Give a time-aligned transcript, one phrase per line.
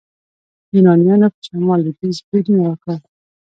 [0.75, 2.99] یونانیانو په شمال لویدیځ بریدونه وکړل.